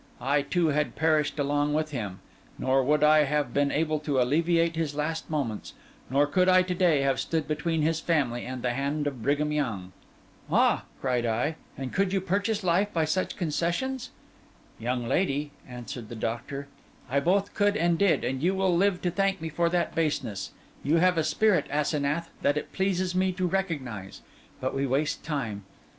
[0.19, 2.21] I, too, had perished along with him;
[2.57, 5.75] nor would I have been able to alleviate his last moments,
[6.09, 9.51] nor could I to day have stood between his family and the hand of Brigham
[9.51, 9.91] Young.'
[10.51, 14.09] 'Ah!' cried I, 'and could you purchase life by such concessions?'
[14.79, 16.67] 'Young lady,' answered the doctor,
[17.07, 20.49] 'I both could and did; and you will live to thank me for that baseness.
[20.83, 24.21] You have a spirit, Asenath, that it pleases me to recognise.
[24.59, 25.63] But we waste time.